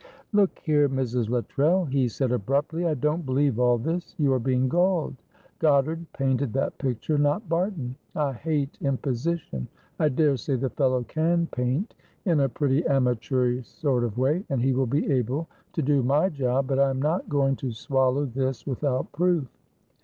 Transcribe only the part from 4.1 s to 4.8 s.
You are being